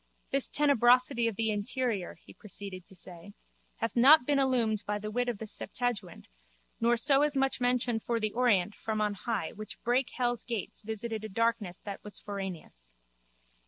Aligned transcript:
This 0.31 0.49
tenebrosity 0.49 1.27
of 1.27 1.35
the 1.35 1.51
interior, 1.51 2.15
he 2.15 2.33
proceeded 2.33 2.87
to 2.87 2.95
say, 2.95 3.35
hath 3.75 3.95
not 3.95 4.25
been 4.25 4.39
illumined 4.39 4.81
by 4.87 4.97
the 4.97 5.11
wit 5.11 5.29
of 5.29 5.37
the 5.37 5.45
septuagint 5.45 6.27
nor 6.79 6.97
so 6.97 7.19
much 7.35 7.57
as 7.57 7.61
mentioned 7.61 8.01
for 8.01 8.19
the 8.19 8.31
Orient 8.33 8.73
from 8.73 8.99
on 8.99 9.13
high 9.13 9.51
which 9.51 9.79
brake 9.83 10.09
hell's 10.09 10.43
gates 10.43 10.81
visited 10.81 11.23
a 11.23 11.29
darkness 11.29 11.77
that 11.81 12.03
was 12.03 12.17
foraneous. 12.17 12.91